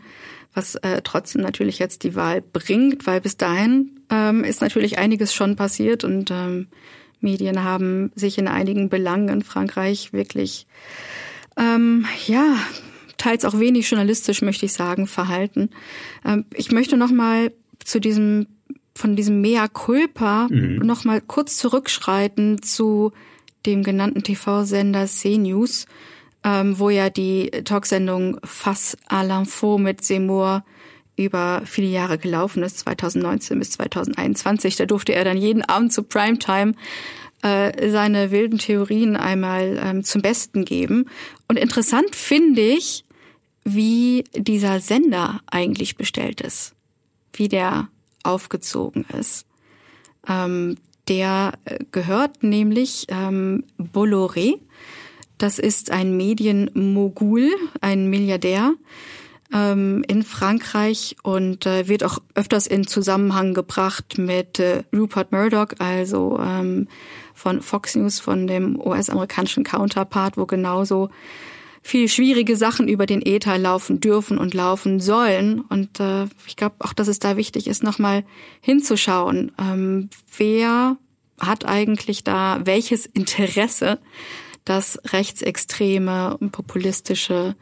[0.53, 5.33] was äh, trotzdem natürlich jetzt die Wahl bringt, weil bis dahin ähm, ist natürlich einiges
[5.33, 6.67] schon passiert und ähm,
[7.21, 10.67] Medien haben sich in einigen Belangen in Frankreich wirklich,
[11.57, 12.55] ähm, ja,
[13.17, 15.69] teils auch wenig journalistisch, möchte ich sagen, verhalten.
[16.25, 17.51] Ähm, ich möchte noch mal
[17.83, 18.47] zu diesem,
[18.95, 20.77] von diesem Mea culpa mhm.
[20.77, 23.11] noch mal kurz zurückschreiten zu
[23.65, 25.85] dem genannten TV-Sender CNews,
[26.43, 30.63] ähm, wo ja die Talksendung Face à l'info mit Seymour
[31.19, 34.75] über viele Jahre gelaufen ist, 2019 bis 2021.
[34.75, 36.73] Da durfte er dann jeden Abend zu Primetime
[37.41, 41.05] äh, seine wilden Theorien einmal ähm, zum Besten geben.
[41.47, 43.05] Und interessant finde ich,
[43.63, 46.73] wie dieser Sender eigentlich bestellt ist,
[47.33, 47.89] wie der
[48.23, 49.45] aufgezogen ist.
[50.27, 50.77] Ähm,
[51.07, 54.59] der äh, gehört nämlich ähm, Bolloré.
[55.37, 57.49] Das ist ein Medienmogul,
[57.81, 58.73] ein Milliardär,
[59.53, 65.69] ähm, in Frankreich und äh, wird auch öfters in Zusammenhang gebracht mit äh, Rupert Murdoch,
[65.79, 66.87] also ähm,
[67.33, 71.09] von Fox News, von dem US-amerikanischen Counterpart, wo genauso
[71.81, 75.61] viel schwierige Sachen über den Ether laufen dürfen und laufen sollen.
[75.61, 78.25] Und äh, ich glaube auch, dass es da wichtig ist, nochmal
[78.61, 80.97] hinzuschauen, ähm, wer
[81.39, 83.99] hat eigentlich da welches Interesse,
[84.65, 87.55] dass rechtsextreme und populistische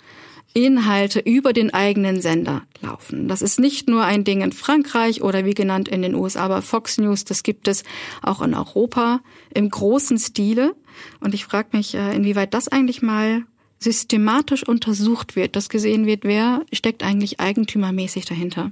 [0.58, 3.28] Inhalte über den eigenen Sender laufen.
[3.28, 6.64] Das ist nicht nur ein Ding in Frankreich oder wie genannt in den USA, aber
[6.64, 7.84] Fox News, das gibt es
[8.24, 9.22] auch in Europa
[9.54, 10.76] im großen Stile.
[11.20, 13.44] Und ich frage mich, äh, inwieweit das eigentlich mal
[13.78, 18.72] systematisch untersucht wird, dass gesehen wird, wer steckt eigentlich eigentümermäßig dahinter.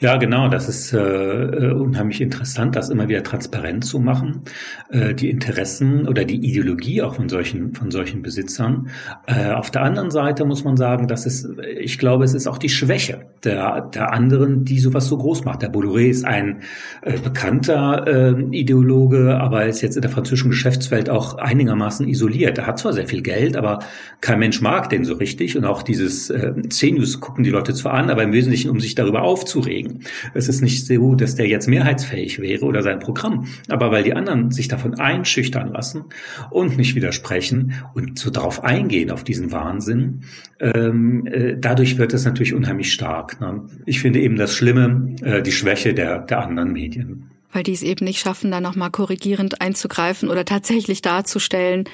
[0.00, 0.48] Ja, genau.
[0.48, 4.42] Das ist äh, äh, unheimlich interessant, das immer wieder transparent zu machen,
[4.90, 8.88] äh, die Interessen oder die Ideologie auch von solchen von solchen Besitzern.
[9.26, 12.58] Äh, auf der anderen Seite muss man sagen, dass es, ich glaube, es ist auch
[12.58, 15.62] die Schwäche der der anderen, die sowas so groß macht.
[15.62, 16.62] Der Bolloré ist ein
[17.02, 22.56] äh, bekannter äh, Ideologe, aber ist jetzt in der französischen Geschäftswelt auch einigermaßen isoliert.
[22.56, 23.80] Er hat zwar sehr viel Geld, aber
[24.22, 27.94] kein Mensch mag den so richtig und auch dieses äh, CNews gucken die Leute zwar
[27.94, 30.04] an, aber im Wesentlichen um sich darüber aufzu aufzuregen.
[30.34, 34.14] Es ist nicht so, dass der jetzt mehrheitsfähig wäre oder sein Programm, aber weil die
[34.14, 36.04] anderen sich davon einschüchtern lassen
[36.50, 40.22] und nicht widersprechen und so darauf eingehen, auf diesen Wahnsinn,
[40.60, 43.40] ähm, äh, dadurch wird es natürlich unheimlich stark.
[43.40, 43.62] Ne?
[43.86, 47.30] Ich finde eben das Schlimme, äh, die Schwäche der, der anderen Medien.
[47.52, 51.84] Weil die es eben nicht schaffen, da nochmal korrigierend einzugreifen oder tatsächlich darzustellen,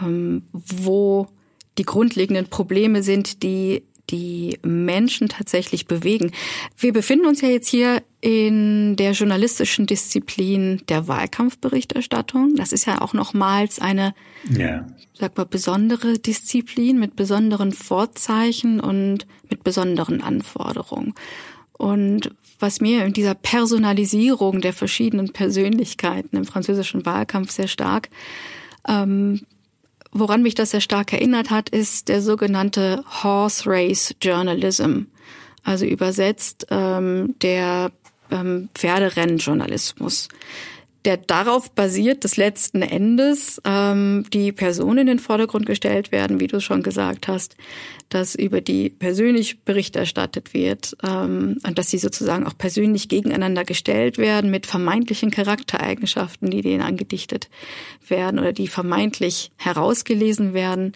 [0.00, 1.28] ähm, wo
[1.78, 6.32] die grundlegenden Probleme sind, die die Menschen tatsächlich bewegen.
[6.76, 12.56] Wir befinden uns ja jetzt hier in der journalistischen Disziplin der Wahlkampfberichterstattung.
[12.56, 14.14] Das ist ja auch nochmals eine,
[14.50, 14.86] ja.
[15.14, 21.14] sag mal, besondere Disziplin mit besonderen Vorzeichen und mit besonderen Anforderungen.
[21.72, 28.08] Und was mir in dieser Personalisierung der verschiedenen Persönlichkeiten im französischen Wahlkampf sehr stark
[28.88, 29.42] ähm,
[30.12, 35.02] Woran mich das sehr stark erinnert hat, ist der sogenannte Horse Race Journalism,
[35.64, 37.92] also übersetzt ähm, der
[38.30, 40.28] ähm, Pferderennjournalismus
[41.08, 46.48] der darauf basiert, dass letzten Endes ähm, die Personen in den Vordergrund gestellt werden, wie
[46.48, 47.56] du schon gesagt hast,
[48.10, 53.64] dass über die persönlich Bericht erstattet wird ähm, und dass sie sozusagen auch persönlich gegeneinander
[53.64, 57.48] gestellt werden mit vermeintlichen Charaktereigenschaften, die denen angedichtet
[58.06, 60.92] werden oder die vermeintlich herausgelesen werden,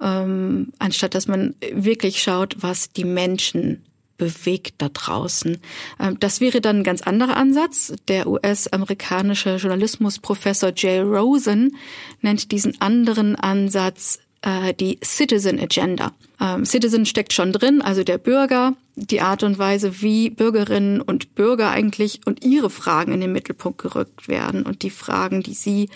[0.00, 3.84] ähm, anstatt dass man wirklich schaut, was die Menschen
[4.16, 5.58] bewegt da draußen.
[6.00, 7.94] Ähm, das wäre dann ein ganz anderer Ansatz.
[8.08, 11.76] Der US-amerikanische Journalismusprofessor Jay Rosen
[12.22, 16.12] nennt diesen anderen Ansatz äh, die Citizen Agenda.
[16.40, 21.34] Ähm, Citizen steckt schon drin, also der Bürger, die Art und Weise, wie Bürgerinnen und
[21.34, 25.88] Bürger eigentlich und ihre Fragen in den Mittelpunkt gerückt werden und die Fragen, die sie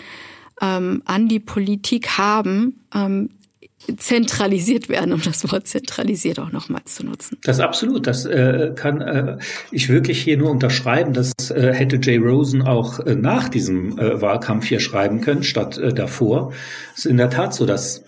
[0.61, 2.79] ähm, an die Politik haben,
[3.97, 7.37] zentralisiert werden, um das Wort zentralisiert auch nochmals zu nutzen.
[7.43, 8.07] Das absolut.
[8.07, 9.37] Das äh, kann äh,
[9.71, 11.13] ich wirklich hier nur unterschreiben.
[11.13, 15.77] Das äh, hätte Jay Rosen auch äh, nach diesem äh, Wahlkampf hier schreiben können, statt
[15.77, 16.53] äh, davor.
[16.93, 18.03] Es ist in der Tat so, dass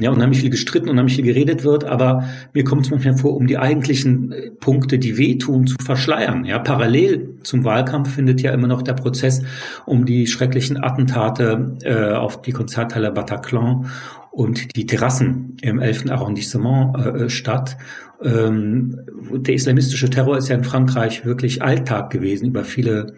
[0.00, 3.46] ja, unheimlich viel gestritten, unheimlich viel geredet wird, aber mir kommt es manchmal vor, um
[3.46, 6.44] die eigentlichen äh, Punkte, die wehtun, zu verschleiern.
[6.44, 9.42] Ja, parallel zum Wahlkampf findet ja immer noch der Prozess
[9.86, 13.90] um die schrecklichen Attentate äh, auf die Konzerthalle Bataclan
[14.32, 16.10] und die Terrassen im 11.
[16.10, 17.76] Arrondissement äh, statt.
[18.24, 18.98] Ähm,
[19.30, 23.14] der islamistische Terror ist ja in Frankreich wirklich Alltag gewesen über viele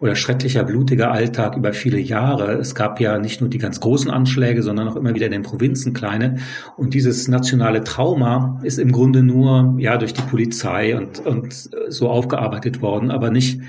[0.00, 2.54] oder schrecklicher, blutiger Alltag über viele Jahre.
[2.54, 5.42] Es gab ja nicht nur die ganz großen Anschläge, sondern auch immer wieder in den
[5.42, 6.38] Provinzen kleine.
[6.76, 12.08] Und dieses nationale Trauma ist im Grunde nur ja durch die Polizei und, und so
[12.08, 13.60] aufgearbeitet worden, aber nicht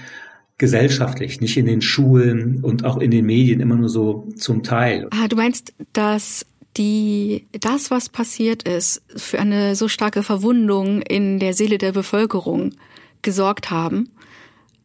[0.58, 5.08] gesellschaftlich, nicht in den Schulen und auch in den Medien immer nur so zum Teil.
[5.12, 6.46] Ah, du meinst, dass
[6.78, 12.74] die das, was passiert ist, für eine so starke Verwundung in der Seele der Bevölkerung
[13.22, 14.10] gesorgt haben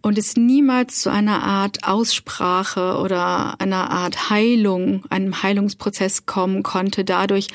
[0.02, 7.04] und es niemals zu einer Art Aussprache oder einer Art Heilung, einem Heilungsprozess kommen konnte,
[7.04, 7.48] dadurch,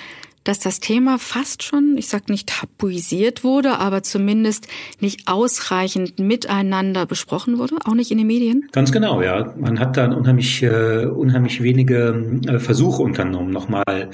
[0.47, 4.67] dass das Thema fast schon, ich sag nicht tabuisiert wurde, aber zumindest
[4.99, 8.69] nicht ausreichend miteinander besprochen wurde, auch nicht in den Medien?
[8.71, 9.53] Ganz genau, ja.
[9.57, 14.09] Man hat dann unheimlich, äh, unheimlich wenige äh, Versuche unternommen, nochmal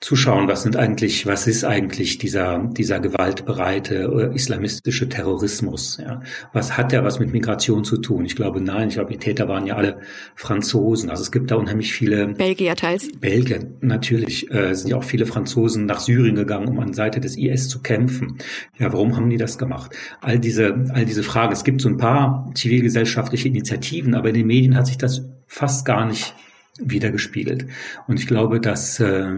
[0.00, 5.98] zuschauen, was sind eigentlich, was ist eigentlich dieser, dieser gewaltbereite islamistische Terrorismus?
[6.00, 6.22] Ja?
[6.52, 8.24] Was hat der was mit Migration zu tun?
[8.24, 8.88] Ich glaube, nein.
[8.88, 9.98] Ich glaube, die Täter waren ja alle
[10.36, 11.10] Franzosen.
[11.10, 12.28] Also es gibt da unheimlich viele.
[12.28, 13.08] Belgier teils.
[13.20, 14.50] Belgier, natürlich.
[14.52, 17.80] Äh, sind ja auch viele Franzosen nach Syrien gegangen, um an Seite des IS zu
[17.80, 18.38] kämpfen.
[18.78, 19.96] Ja, warum haben die das gemacht?
[20.20, 21.52] All diese, all diese Fragen.
[21.52, 25.84] Es gibt so ein paar zivilgesellschaftliche Initiativen, aber in den Medien hat sich das fast
[25.84, 26.34] gar nicht
[26.78, 27.66] wiedergespiegelt.
[28.06, 29.32] Und ich glaube, dass, äh,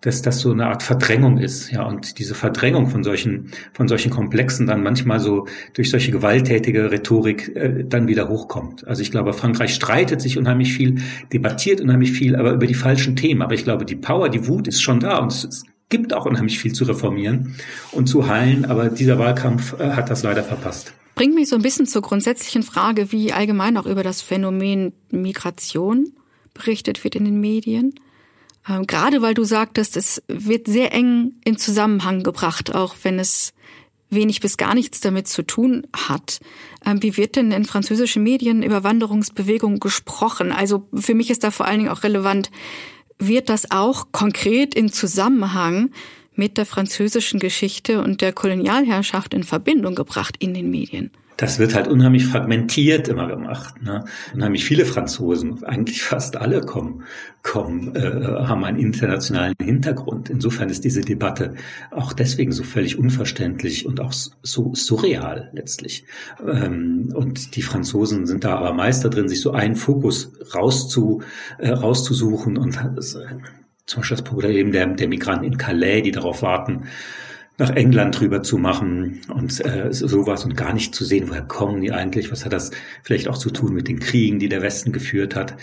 [0.00, 4.10] dass das so eine Art Verdrängung ist, ja, und diese Verdrängung von solchen, von solchen
[4.10, 8.86] Komplexen dann manchmal so durch solche gewalttätige Rhetorik äh, dann wieder hochkommt.
[8.86, 11.00] Also ich glaube, Frankreich streitet sich unheimlich viel,
[11.32, 13.42] debattiert unheimlich viel, aber über die falschen Themen.
[13.42, 16.58] Aber ich glaube, die Power, die Wut ist schon da und es gibt auch unheimlich
[16.58, 17.54] viel zu reformieren
[17.92, 20.92] und zu heilen, aber dieser Wahlkampf äh, hat das leider verpasst.
[21.14, 26.12] Bringt mich so ein bisschen zur grundsätzlichen Frage, wie allgemein auch über das Phänomen Migration
[26.54, 27.94] berichtet wird in den Medien.
[28.68, 33.52] Ähm, gerade weil du sagtest, es wird sehr eng in Zusammenhang gebracht, auch wenn es
[34.10, 36.40] wenig bis gar nichts damit zu tun hat.
[36.86, 40.52] Ähm, wie wird denn in französischen Medien über Wanderungsbewegungen gesprochen?
[40.52, 42.50] Also für mich ist da vor allen Dingen auch relevant,
[43.18, 45.90] wird das auch konkret in Zusammenhang
[46.34, 51.10] mit der französischen Geschichte und der Kolonialherrschaft in Verbindung gebracht in den Medien?
[51.36, 53.82] Das wird halt unheimlich fragmentiert immer gemacht.
[53.82, 54.04] Ne?
[54.34, 57.04] Unheimlich viele Franzosen, eigentlich fast alle kommen,
[57.42, 60.30] kommen, äh, haben einen internationalen Hintergrund.
[60.30, 61.54] Insofern ist diese Debatte
[61.90, 66.04] auch deswegen so völlig unverständlich und auch so surreal letztlich.
[66.46, 71.22] Ähm, und die Franzosen sind da aber Meister drin, sich so einen Fokus rauszu,
[71.58, 73.02] äh, rauszusuchen und äh,
[73.86, 76.84] zum Beispiel das Problem der, der Migranten in Calais, die darauf warten,
[77.56, 81.80] nach England drüber zu machen und äh, sowas und gar nicht zu sehen, woher kommen
[81.80, 82.72] die eigentlich, was hat das
[83.04, 85.56] vielleicht auch zu tun mit den Kriegen, die der Westen geführt hat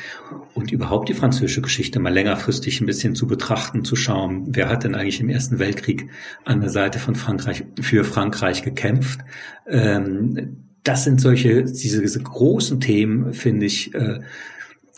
[0.54, 4.86] und überhaupt die französische Geschichte mal längerfristig ein bisschen zu betrachten, zu schauen, wer hat
[4.86, 6.08] denn eigentlich im Ersten Weltkrieg
[6.46, 9.20] an der Seite von Frankreich für Frankreich gekämpft.
[9.68, 14.22] Ähm, das sind solche, diese, diese großen Themen, finde ich, äh,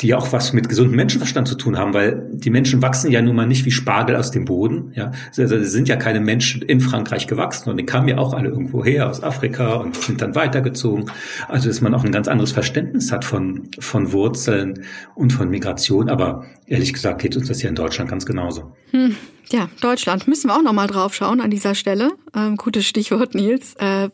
[0.01, 3.35] die auch was mit gesundem Menschenverstand zu tun haben, weil die Menschen wachsen ja nun
[3.35, 4.91] mal nicht wie Spargel aus dem Boden.
[4.95, 8.49] Ja, also sind ja keine Menschen in Frankreich gewachsen und die kamen ja auch alle
[8.49, 11.11] irgendwo her aus Afrika und sind dann weitergezogen.
[11.47, 14.83] Also dass man auch ein ganz anderes Verständnis hat von von Wurzeln
[15.15, 16.09] und von Migration.
[16.09, 18.75] Aber ehrlich gesagt geht uns das hier in Deutschland ganz genauso.
[18.91, 19.15] Hm.
[19.51, 22.13] Ja, Deutschland müssen wir auch noch mal drauf schauen an dieser Stelle.
[22.35, 23.75] Ähm, gutes Stichwort, Nils.
[23.75, 24.09] Äh,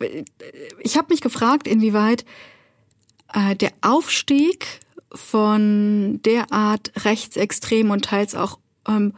[0.81, 2.25] ich habe mich gefragt, inwieweit
[3.33, 4.65] äh, der Aufstieg
[5.13, 9.13] von derart rechtsextremen und teils auch ähm,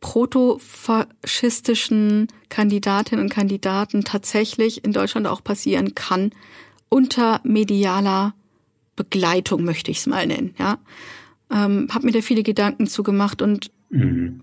[0.00, 6.30] protofaschistischen Kandidatinnen und Kandidaten tatsächlich in Deutschland auch passieren kann,
[6.88, 8.34] unter medialer
[8.96, 10.54] Begleitung, möchte ich es mal nennen.
[10.58, 10.78] Ja,
[11.50, 14.42] ähm, habe mir da viele Gedanken zugemacht und mhm.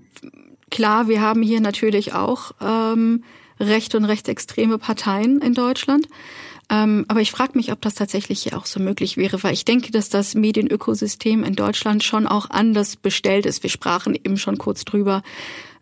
[0.72, 3.24] klar, wir haben hier natürlich auch ähm,
[3.60, 6.08] rechte und rechtsextreme Parteien in Deutschland.
[6.70, 9.66] Ähm, aber ich frage mich, ob das tatsächlich hier auch so möglich wäre, weil ich
[9.66, 13.64] denke, dass das Medienökosystem in Deutschland schon auch anders bestellt ist.
[13.64, 15.24] Wir sprachen eben schon kurz drüber,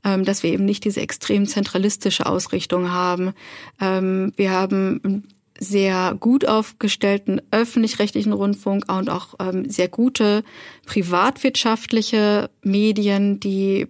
[0.03, 3.33] ähm, dass wir eben nicht diese extrem zentralistische Ausrichtung haben.
[3.81, 5.23] Ähm, wir haben
[5.59, 10.43] sehr gut aufgestellten öffentlich-rechtlichen Rundfunk und auch ähm, sehr gute
[10.85, 13.87] privatwirtschaftliche Medien, die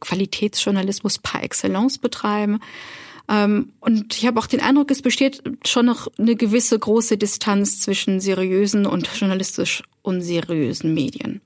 [0.00, 2.58] Qualitätsjournalismus par excellence betreiben.
[3.28, 7.80] Ähm, und ich habe auch den Eindruck, es besteht schon noch eine gewisse große Distanz
[7.80, 11.40] zwischen seriösen und journalistisch unseriösen Medien.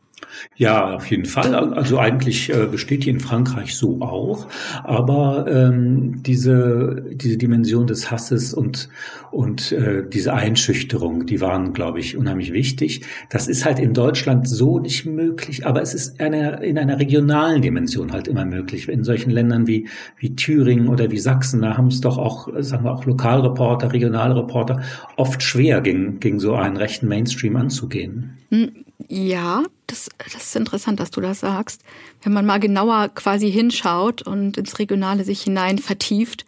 [0.56, 1.54] Ja, auf jeden Fall.
[1.54, 4.46] Also eigentlich äh, besteht die in Frankreich so auch.
[4.84, 8.88] Aber ähm, diese, diese Dimension des Hasses und,
[9.30, 13.02] und äh, diese Einschüchterung, die waren, glaube ich, unheimlich wichtig.
[13.30, 17.62] Das ist halt in Deutschland so nicht möglich, aber es ist eine, in einer regionalen
[17.62, 18.88] Dimension halt immer möglich.
[18.88, 22.84] In solchen Ländern wie, wie Thüringen oder wie Sachsen, da haben es doch auch, sagen
[22.84, 24.82] wir auch Lokalreporter, Regionalreporter
[25.16, 28.36] oft schwer, gegen, gegen so einen rechten Mainstream anzugehen.
[28.50, 31.82] Hm, ja, das, das ist interessant, dass du das sagst.
[32.22, 36.46] Wenn man mal genauer quasi hinschaut und ins Regionale sich hinein vertieft,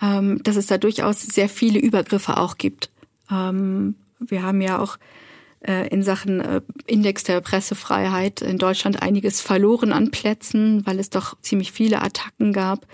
[0.00, 2.90] ähm, dass es da durchaus sehr viele Übergriffe auch gibt.
[3.30, 4.98] Ähm, wir haben ja auch
[5.60, 11.10] äh, in Sachen äh, Index der Pressefreiheit in Deutschland einiges verloren an Plätzen, weil es
[11.10, 12.86] doch ziemlich viele Attacken gab,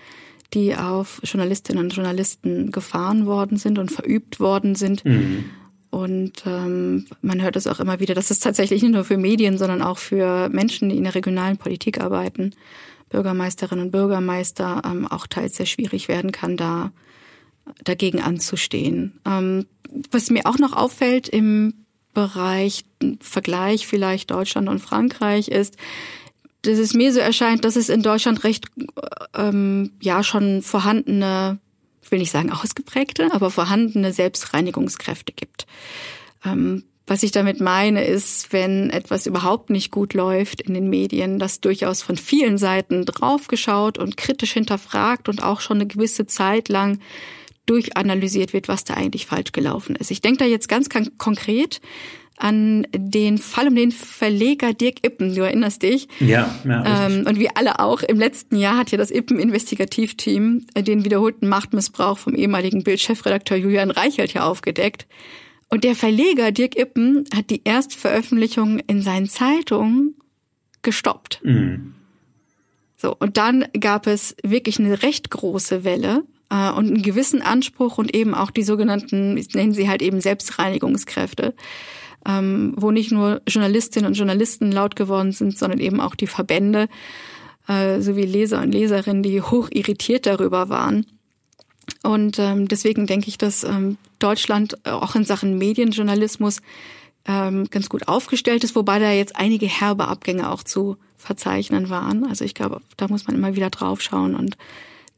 [0.54, 5.04] die auf Journalistinnen und Journalisten gefahren worden sind und verübt worden sind.
[5.04, 5.44] Mhm.
[5.92, 9.58] Und ähm, man hört es auch immer wieder, dass es tatsächlich nicht nur für Medien,
[9.58, 12.54] sondern auch für Menschen, die in der regionalen Politik arbeiten,
[13.10, 16.92] Bürgermeisterinnen und Bürgermeister, ähm, auch teils sehr schwierig werden kann, da
[17.84, 19.20] dagegen anzustehen.
[19.26, 19.66] Ähm,
[20.10, 21.74] was mir auch noch auffällt im
[22.14, 22.86] Bereich
[23.20, 25.76] Vergleich vielleicht Deutschland und Frankreich ist,
[26.62, 28.64] dass es mir so erscheint, dass es in Deutschland recht
[29.34, 31.58] ähm, ja schon vorhandene
[32.10, 35.66] will nicht sagen ausgeprägte, aber vorhandene Selbstreinigungskräfte gibt.
[36.44, 41.38] Ähm, was ich damit meine, ist, wenn etwas überhaupt nicht gut läuft in den Medien,
[41.38, 46.68] dass durchaus von vielen Seiten draufgeschaut und kritisch hinterfragt und auch schon eine gewisse Zeit
[46.68, 47.00] lang
[47.66, 50.10] durchanalysiert wird, was da eigentlich falsch gelaufen ist.
[50.10, 50.88] Ich denke da jetzt ganz
[51.18, 51.80] konkret
[52.36, 55.34] an den Fall um den Verleger Dirk Ippen.
[55.34, 56.08] Du erinnerst dich?
[56.20, 56.54] Ja.
[56.64, 58.02] ja ähm, und wir alle auch.
[58.02, 63.90] Im letzten Jahr hat ja das Ippen-Investigativteam äh, den wiederholten Machtmissbrauch vom ehemaligen Bild-Chefredakteur Julian
[63.90, 65.06] Reichelt ja aufgedeckt.
[65.68, 70.16] Und der Verleger Dirk Ippen hat die Erstveröffentlichung in seinen Zeitungen
[70.82, 71.40] gestoppt.
[71.44, 71.94] Mhm.
[72.96, 77.98] So, und dann gab es wirklich eine recht große Welle äh, und einen gewissen Anspruch
[77.98, 81.54] und eben auch die sogenannten, nennen sie halt eben Selbstreinigungskräfte
[82.26, 86.88] ähm, wo nicht nur Journalistinnen und Journalisten laut geworden sind, sondern eben auch die Verbände
[87.68, 91.06] äh, sowie Leser und Leserinnen, die hoch irritiert darüber waren.
[92.02, 96.60] Und ähm, deswegen denke ich, dass ähm, Deutschland auch in Sachen Medienjournalismus
[97.26, 102.26] ähm, ganz gut aufgestellt ist, wobei da jetzt einige herbe Abgänge auch zu verzeichnen waren.
[102.26, 104.56] Also ich glaube, da muss man immer wieder draufschauen und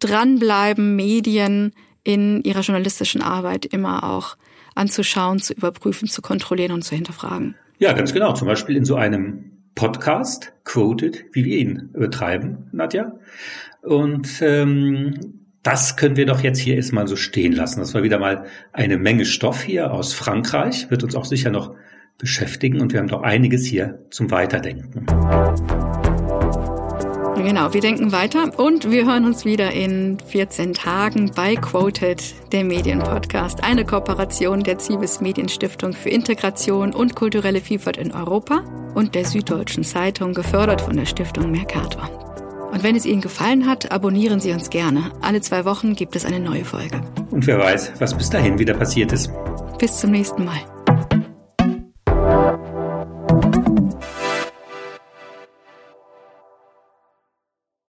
[0.00, 4.36] dranbleiben, Medien in ihrer journalistischen Arbeit immer auch
[4.74, 7.54] anzuschauen, zu überprüfen, zu kontrollieren und zu hinterfragen.
[7.78, 8.32] Ja, ganz genau.
[8.32, 13.12] Zum Beispiel in so einem Podcast, Quoted, wie wir ihn betreiben, Nadja.
[13.82, 15.14] Und ähm,
[15.62, 17.80] das können wir doch jetzt hier erstmal so stehen lassen.
[17.80, 21.74] Das war wieder mal eine Menge Stoff hier aus Frankreich, wird uns auch sicher noch
[22.18, 25.06] beschäftigen und wir haben doch einiges hier zum Weiterdenken.
[27.36, 32.22] Genau, wir denken weiter und wir hören uns wieder in 14 Tagen bei Quoted,
[32.52, 38.64] der Medienpodcast, eine Kooperation der Zivis Medienstiftung für Integration und kulturelle Vielfalt in Europa
[38.94, 42.08] und der Süddeutschen Zeitung, gefördert von der Stiftung Mercator.
[42.72, 45.12] Und wenn es Ihnen gefallen hat, abonnieren Sie uns gerne.
[45.20, 47.02] Alle zwei Wochen gibt es eine neue Folge.
[47.30, 49.30] Und wer weiß, was bis dahin wieder passiert ist.
[49.78, 50.73] Bis zum nächsten Mal.